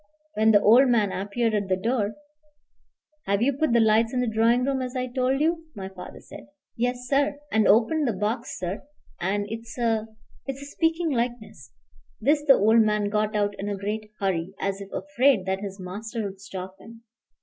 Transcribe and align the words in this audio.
When 0.33 0.49
the 0.49 0.59
old 0.63 0.87
man 0.89 1.11
appeared 1.11 1.53
at 1.53 1.67
the 1.69 1.75
door 1.77 2.15
"Have 3.27 3.43
you 3.43 3.53
put 3.53 3.71
the 3.71 3.79
lights 3.79 4.11
in 4.15 4.19
the 4.21 4.25
drawing 4.25 4.63
room, 4.65 4.81
as 4.81 4.95
I 4.95 5.05
told 5.05 5.39
you?" 5.39 5.67
my 5.75 5.89
father 5.89 6.19
said. 6.19 6.47
"Yes, 6.75 7.05
sir; 7.07 7.37
and 7.51 7.67
opened 7.67 8.07
the 8.07 8.13
box, 8.13 8.57
sir; 8.57 8.81
and 9.19 9.45
it's 9.49 9.77
a 9.77 10.07
it's 10.47 10.63
a 10.63 10.65
speaking 10.65 11.11
likeness" 11.11 11.71
This 12.19 12.43
the 12.43 12.55
old 12.55 12.81
man 12.81 13.09
got 13.09 13.35
out 13.35 13.53
in 13.59 13.69
a 13.69 13.77
great 13.77 14.09
hurry, 14.19 14.55
as 14.59 14.81
if 14.81 14.91
afraid 14.91 15.45
that 15.45 15.59
his 15.59 15.79
master 15.79 16.23
would 16.23 16.41
stop 16.41 16.79
him. 16.79 17.03